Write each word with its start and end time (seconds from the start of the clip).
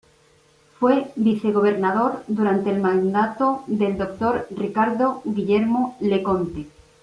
Fue 0.79 1.11
vicegobernador 1.15 2.23
durante 2.27 2.71
el 2.71 2.79
mandato 2.81 3.63
del 3.67 3.99
Dr. 3.99 4.47
Ricardo 4.49 5.21
Guillermo 5.25 5.95
Leconte. 5.99 6.65